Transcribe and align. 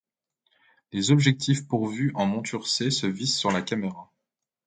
Les 0.91 1.11
objectifs 1.11 1.67
pourvus 1.67 2.11
en 2.15 2.25
monture 2.25 2.65
C 2.67 2.89
se 2.89 3.05
vissent 3.05 3.37
sur 3.37 3.51
la 3.51 3.61
caméra. 3.61 4.09